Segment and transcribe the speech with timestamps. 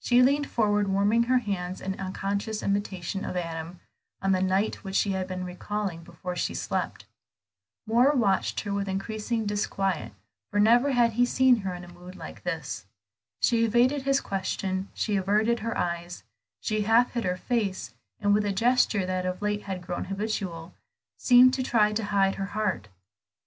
[0.00, 3.80] She leaned forward warming her hands in unconscious imitation of Adam,
[4.22, 7.04] on the night which she had been recalling before she slept.
[7.86, 10.14] Moor watched her with increasing disquiet;
[10.50, 12.86] for never had he seen her in a mood like this.
[13.42, 16.24] She evaded his question, she averted her eyes,
[16.62, 20.72] she half hid her face, and with a gesture that of late had grown habitual,
[21.18, 22.88] seemed to try to hide her heart.